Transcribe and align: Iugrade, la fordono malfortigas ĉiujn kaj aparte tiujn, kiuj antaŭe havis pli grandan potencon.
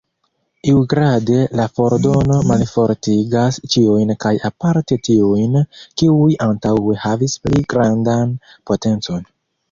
Iugrade, 0.69 1.41
la 1.57 1.65
fordono 1.73 2.37
malfortigas 2.51 3.59
ĉiujn 3.73 4.13
kaj 4.25 4.31
aparte 4.49 4.97
tiujn, 5.09 5.57
kiuj 6.03 6.31
antaŭe 6.47 6.97
havis 7.03 7.37
pli 7.45 7.61
grandan 7.75 8.33
potencon. 8.71 9.23